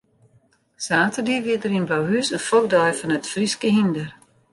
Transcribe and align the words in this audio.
Saterdei 0.85 1.37
wie 1.45 1.59
der 1.61 1.73
yn 1.77 1.87
Blauhûs 1.89 2.27
in 2.35 2.41
fokdei 2.47 2.89
fan 2.99 3.15
it 3.17 3.25
Fryske 3.31 3.69
hynder. 3.75 4.07